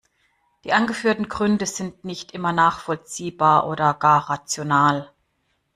Die 0.63 0.73
angeführten 0.73 1.29
Gründe 1.29 1.67
sind 1.67 2.03
nicht 2.05 2.31
immer 2.31 2.53
nachvollziehbar 2.53 3.67
oder 3.67 3.93
gar 3.93 4.31
rational. 4.31 5.11